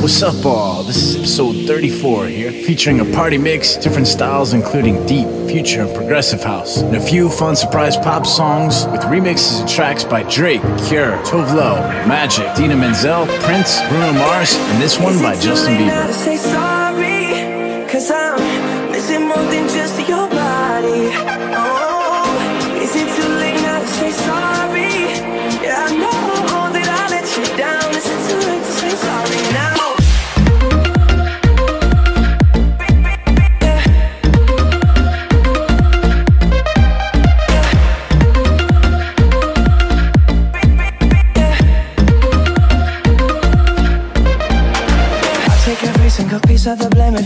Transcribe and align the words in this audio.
What's 0.00 0.22
up, 0.22 0.46
all? 0.46 0.82
This 0.82 0.96
is 0.96 1.16
episode 1.16 1.66
34 1.66 2.26
here, 2.28 2.50
featuring 2.50 3.00
a 3.00 3.04
party 3.04 3.36
mix, 3.36 3.76
different 3.76 4.06
styles, 4.06 4.54
including 4.54 5.04
deep, 5.04 5.28
future, 5.46 5.82
and 5.82 5.94
progressive 5.94 6.42
house, 6.42 6.78
and 6.78 6.96
a 6.96 7.00
few 7.00 7.28
fun 7.28 7.54
surprise 7.54 7.98
pop 7.98 8.24
songs 8.24 8.86
with 8.86 9.02
remixes 9.02 9.60
and 9.60 9.68
tracks 9.68 10.02
by 10.02 10.22
Drake, 10.22 10.62
Cure, 10.88 11.18
Tove 11.24 11.54
Lo, 11.54 11.76
Magic, 12.08 12.46
Idina 12.56 12.76
Menzel, 12.76 13.26
Prince, 13.42 13.78
Bruno 13.90 14.14
Mars, 14.14 14.54
and 14.54 14.82
this 14.82 14.98
one 14.98 15.20
by 15.20 15.38
Justin 15.38 15.74
Bieber. 15.76 16.79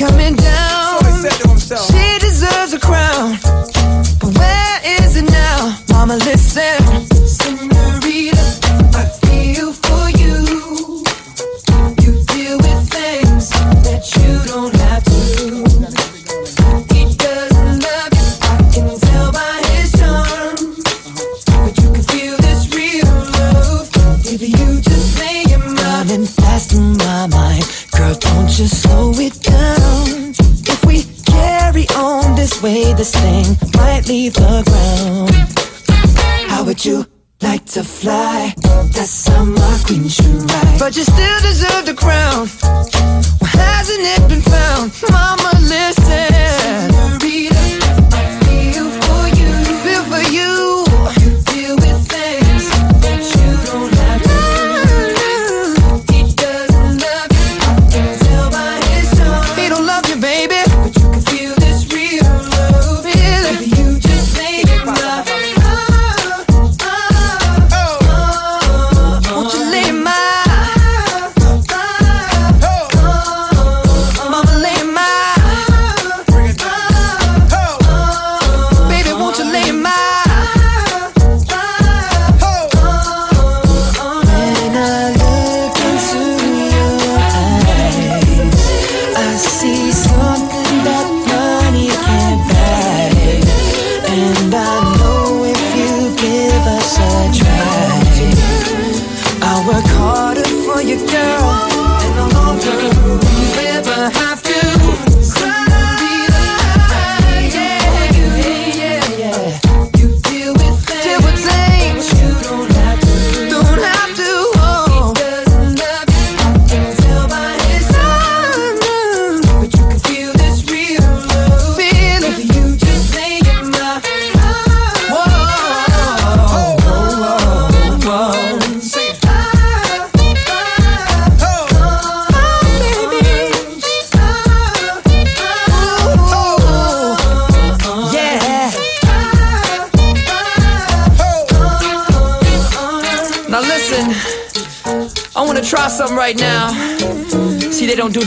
coming 0.00 0.34
down. 0.34 0.49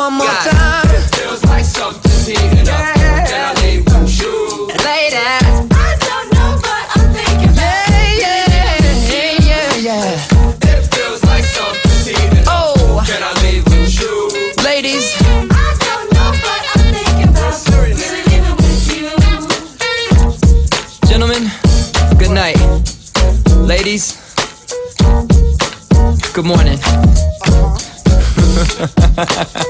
one 0.00 0.14
more 0.14 0.26
God. 0.26 0.50
time. 0.50 0.88
It 0.96 1.14
feels 1.14 1.44
like 1.44 1.64
something's 1.64 2.26
heating 2.26 2.64
yeah. 2.64 2.72
up, 2.72 2.96
I 2.96 3.60
with 4.00 4.20
you. 4.20 4.68
I 5.70 5.96
don't 6.08 6.28
know, 6.32 6.56
but 6.64 6.84
I'm 6.96 7.12
yeah, 7.60 7.84
yeah, 8.16 8.48
yeah, 9.50 9.76
yeah. 9.76 10.72
It 10.72 10.80
feels 10.94 11.20
like 11.24 11.44
something's 11.44 12.06
heating 12.06 12.48
up, 12.48 12.48
oh. 12.48 13.04
I 13.04 13.32
leave 13.44 13.64
with 13.66 14.00
you. 14.00 14.14
Ladies. 14.64 15.04
I 15.20 15.68
don't 15.86 16.08
know, 16.16 16.32
but 16.46 16.62
I'm 16.72 16.86
with 16.96 18.88
you. 18.96 19.10
Gentlemen, 21.10 21.44
good 22.18 22.32
night. 22.32 22.58
Ladies, 23.68 24.16
good 26.32 26.46
morning. 26.46 26.78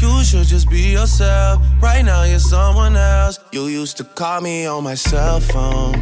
You 0.00 0.22
should 0.24 0.46
just 0.46 0.70
be 0.70 0.92
yourself. 0.92 1.62
Right 1.82 2.04
now, 2.04 2.22
you're 2.22 2.38
someone 2.38 2.96
else. 2.96 3.38
You 3.52 3.66
used 3.66 3.96
to 3.98 4.04
call 4.04 4.40
me 4.40 4.66
on 4.66 4.84
my 4.84 4.94
cell 4.94 5.40
phone. 5.40 5.92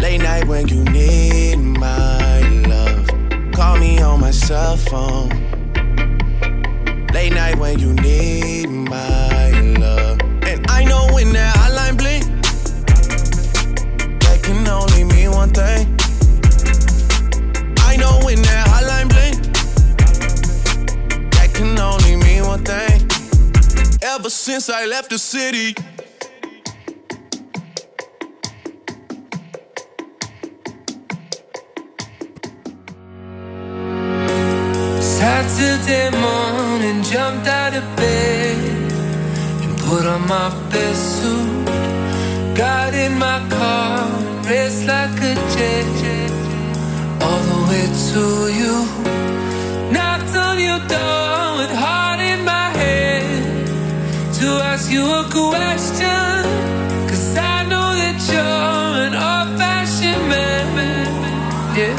Late 0.00 0.22
night 0.22 0.46
when 0.46 0.68
you 0.68 0.84
need 0.84 1.56
my 1.56 2.40
love. 2.68 3.08
Call 3.52 3.78
me 3.78 4.00
on 4.00 4.20
my 4.20 4.30
cell 4.30 4.76
phone. 4.76 5.30
Late 7.12 7.32
night 7.32 7.56
when 7.58 7.78
you 7.78 7.92
need 7.94 8.68
my 8.68 9.13
Ever 24.24 24.30
since 24.30 24.70
I 24.70 24.86
left 24.86 25.10
the 25.10 25.18
city. 25.18 25.74
Saturday 35.02 36.08
morning, 36.24 37.02
jumped 37.02 37.48
out 37.48 37.74
of 37.76 37.84
bed 37.96 38.92
and 39.62 39.78
put 39.80 40.06
on 40.06 40.26
my 40.26 40.48
best 40.70 41.20
suit. 41.20 41.66
Got 42.56 42.94
in 42.94 43.18
my 43.18 43.46
car, 43.50 44.08
raced 44.48 44.86
like 44.86 45.20
a 45.20 45.34
jet 45.52 46.30
all 47.20 47.42
the 47.52 47.60
way 47.68 47.86
to 48.08 48.24
you. 48.58 48.76
Knocked 49.92 50.34
on 50.34 50.58
your 50.58 50.80
door 50.88 51.58
with 51.58 51.72
heart 51.76 52.03
to 54.44 54.52
ask 54.72 54.90
you 54.92 55.04
a 55.20 55.24
question. 55.40 56.36
Cause 57.08 57.28
I 57.54 57.56
know 57.70 57.88
that 58.00 58.18
you're 58.32 58.92
an 59.06 59.14
old 59.28 59.48
fashioned 59.60 60.24
man. 60.30 60.66
Yeah. 61.78 61.94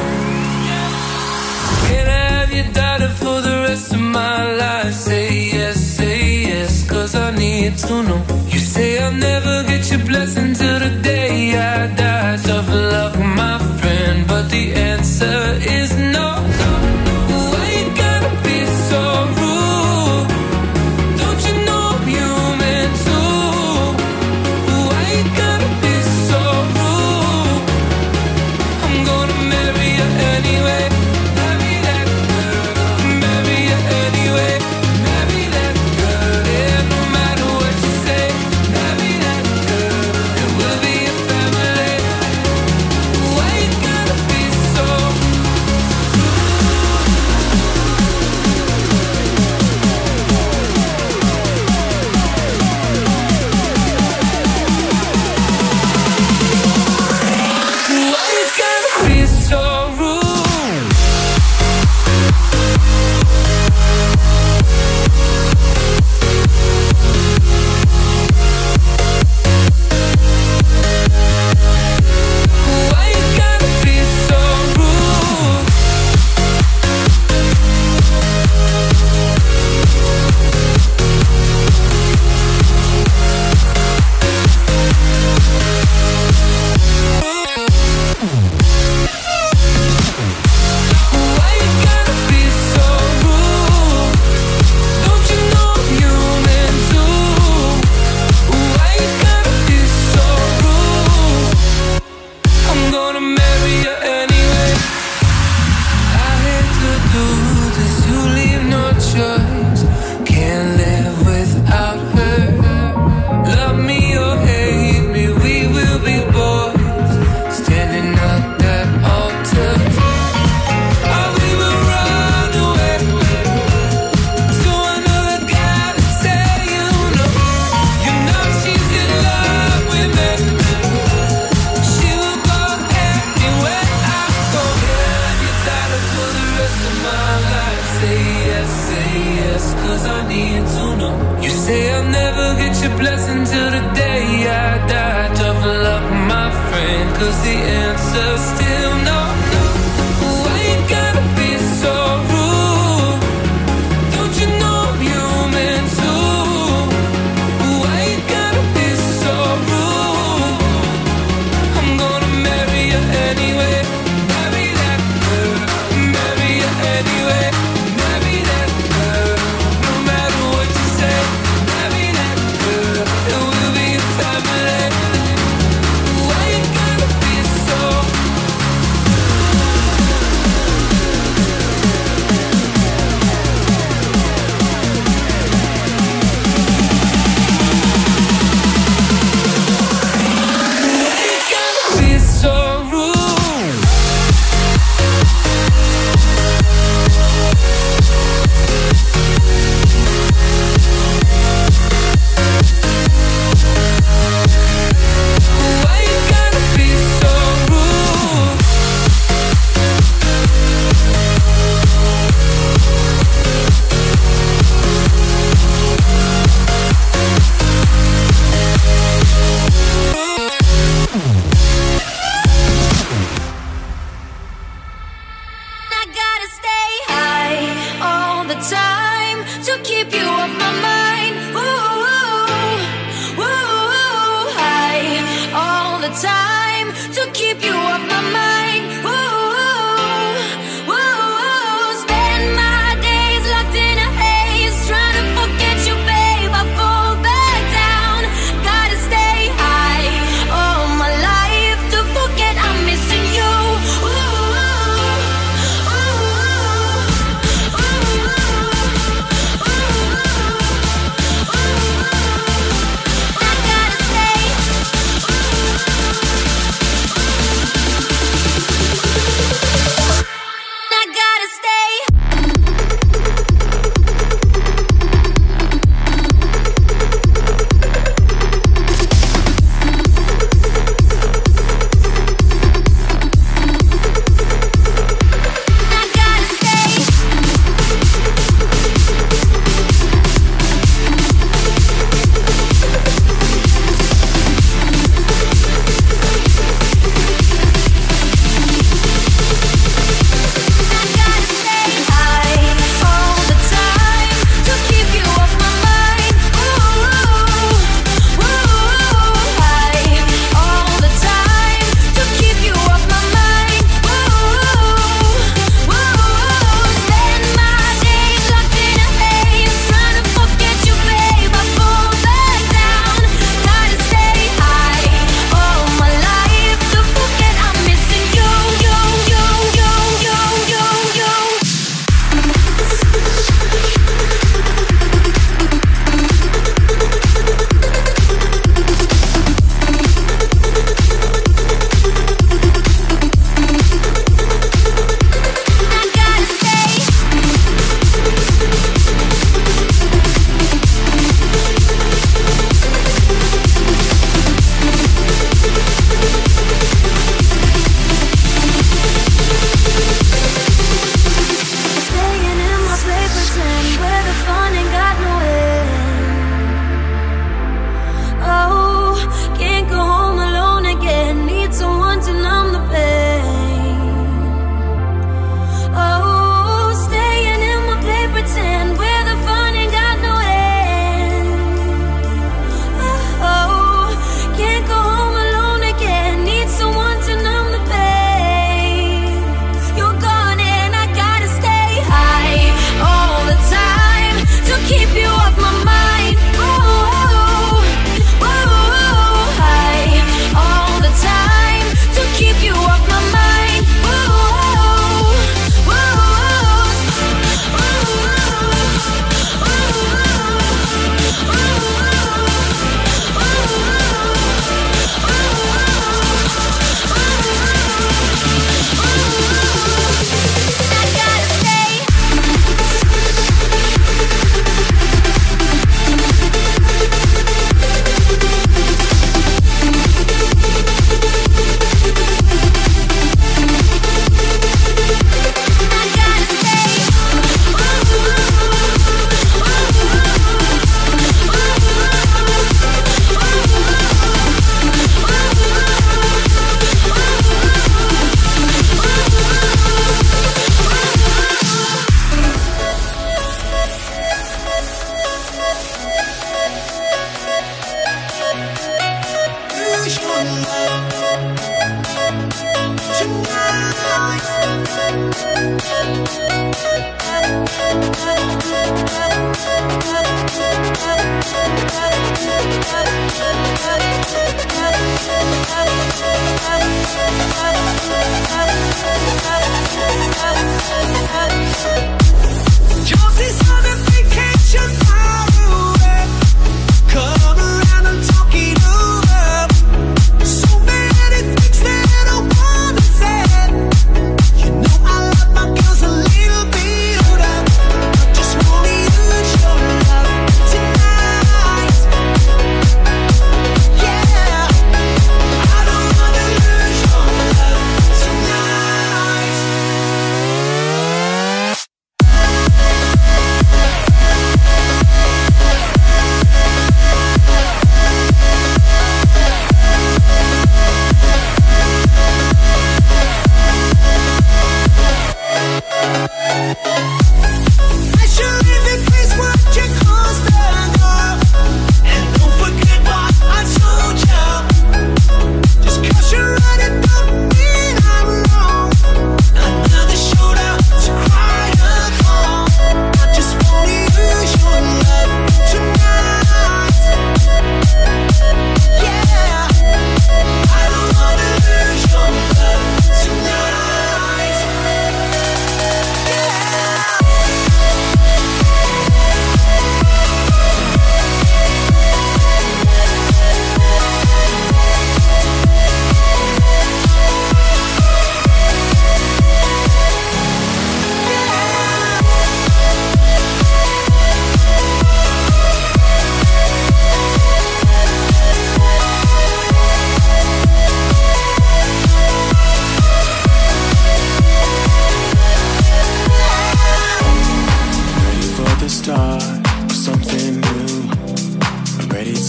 Can 1.88 2.06
I 2.20 2.24
have 2.36 2.52
your 2.58 2.70
daughter 2.80 3.12
for 3.22 3.38
the 3.48 3.56
rest 3.68 3.94
of 3.98 4.04
my 4.20 4.40
life? 4.64 4.94
Say 4.94 5.28
yes, 5.58 5.78
say 5.98 6.20
yes, 6.52 6.88
cause 6.92 7.14
I 7.16 7.32
need 7.44 7.74
to 7.88 7.96
know. 8.08 8.22
You 8.54 8.60
say 8.74 8.90
I'll 9.04 9.12
never 9.30 9.56
get 9.72 9.84
your 9.92 10.04
blessing 10.12 10.54
till 10.60 10.80
the 10.86 10.92
day 11.02 11.58
I 11.58 11.88
die. 12.04 12.38
Tough 12.48 12.70
luck, 12.94 13.14
my 13.42 13.58
friend, 13.80 14.18
but 14.28 14.46
the 14.56 14.66
answer 14.92 15.38
is 15.80 15.90
no. 15.98 16.05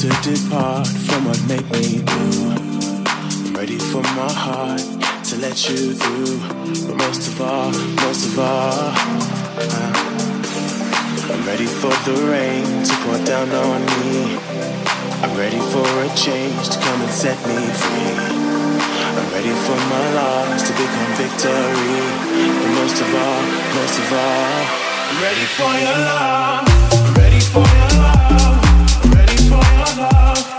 to 0.07 0.35
depart 0.35 0.87
from 0.87 1.25
what 1.25 1.41
made 1.49 1.67
me 1.75 1.99
do. 1.99 2.23
Ready 3.59 3.79
for 3.79 4.03
my 4.15 4.31
heart 4.31 4.79
to 5.25 5.35
let 5.39 5.59
you 5.69 5.95
through. 5.95 6.39
But 6.87 6.97
most 6.97 7.27
of 7.27 7.41
all, 7.41 7.73
most 8.07 8.23
of 8.31 8.39
all, 8.39 8.95
uh, 9.59 9.93
I'm 11.33 11.43
ready 11.45 11.67
for 11.67 11.91
the 12.07 12.15
rain 12.31 12.63
to 12.87 12.93
pour 13.03 13.19
down 13.27 13.51
on 13.51 13.81
me. 13.99 14.39
I'm 15.27 15.35
ready 15.37 15.59
for 15.75 15.83
a 15.83 16.09
change 16.15 16.69
to 16.71 16.79
come 16.79 17.03
and 17.03 17.11
set 17.11 17.39
me 17.49 17.59
free. 17.83 18.15
I'm 19.19 19.29
ready 19.35 19.55
for 19.67 19.79
my 19.91 20.07
loss 20.15 20.63
to 20.69 20.73
become 20.73 21.11
victory. 21.19 21.99
But 22.63 22.71
most 22.79 23.01
of 23.03 23.11
all, 23.11 23.43
most 23.75 23.99
of 23.99 24.13
all, 24.13 24.63
I'm 25.09 25.19
ready 25.27 25.47
for 25.59 25.73
your 25.83 25.99
love. 25.99 26.63
I'm 26.95 27.15
ready 27.15 27.41
for 27.41 27.67
your 27.67 28.03
love. 28.03 28.16
your 29.63 29.97
love. 29.97 30.56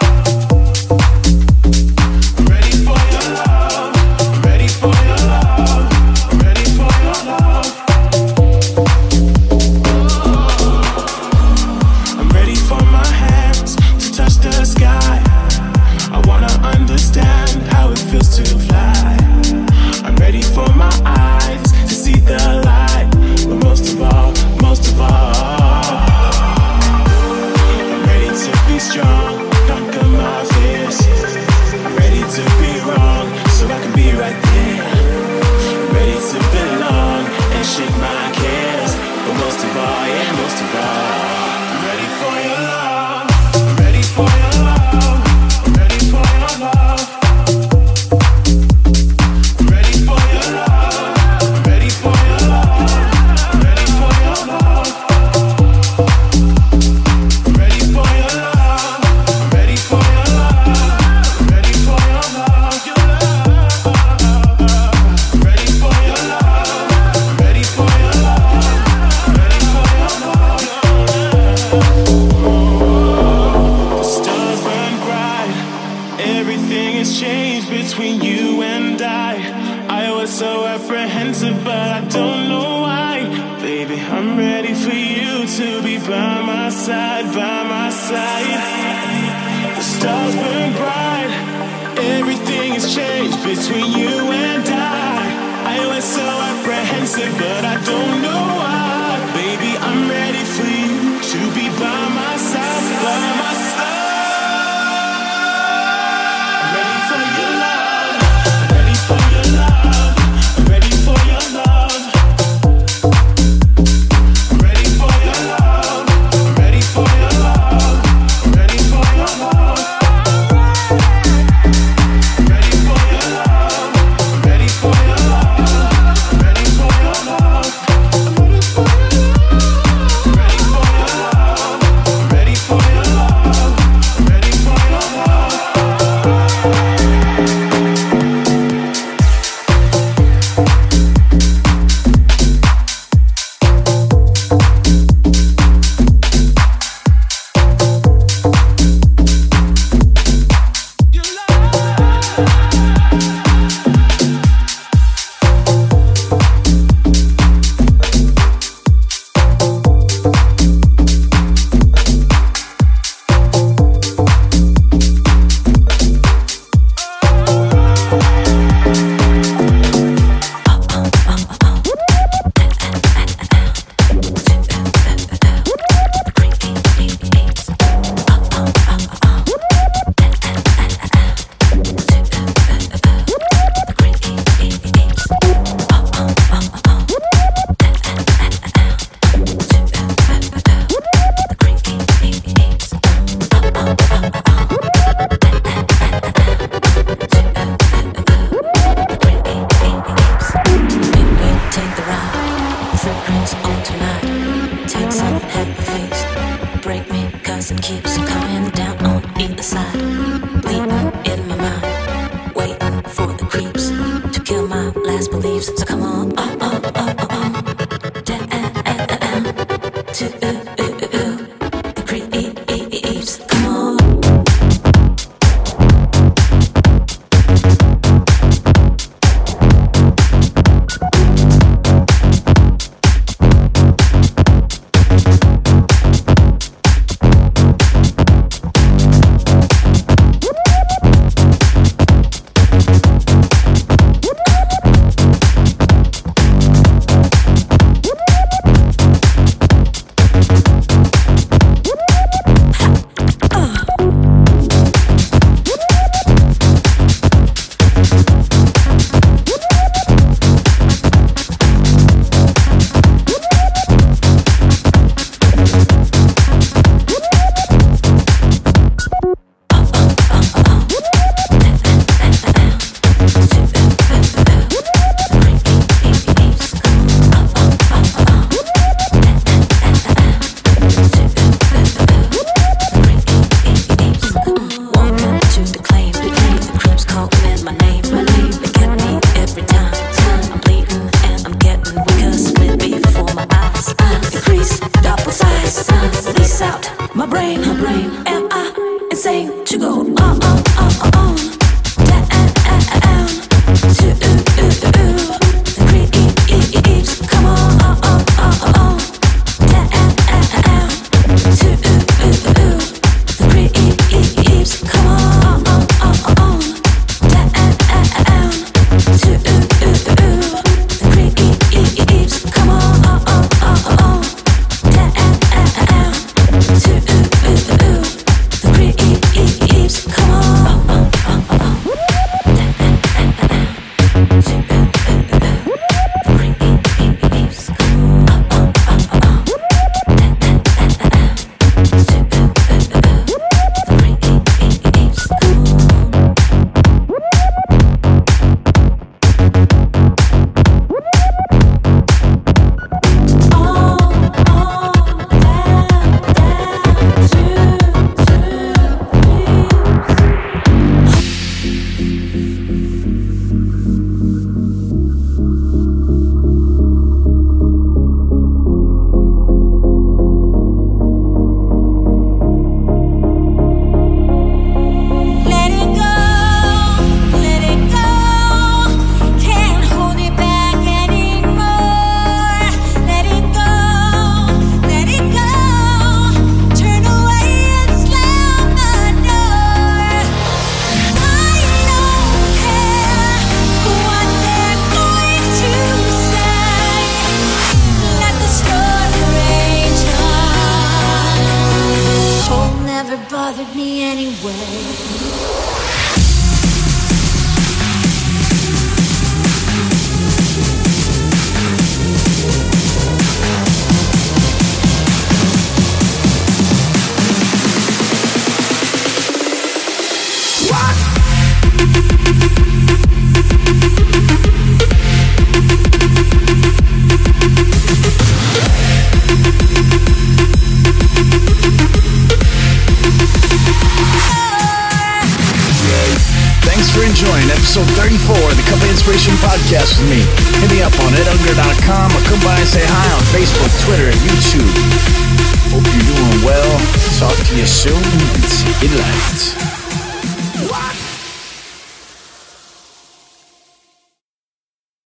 Twitter, 296.58 296.92
my 297.14 297.28
brain, 297.28 297.62
Hope 297.62 297.78
you're 297.78 298.27